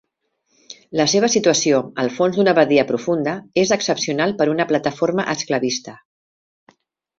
La 0.99 1.05
seva 1.11 1.27
situació, 1.33 1.81
al 2.05 2.09
fons 2.21 2.39
d'una 2.39 2.55
badia 2.61 2.87
profunda, 2.93 3.35
és 3.65 3.75
excepcional 3.77 4.35
per 4.41 4.49
una 4.57 4.69
plataforma 4.75 5.29
esclavista. 5.37 5.97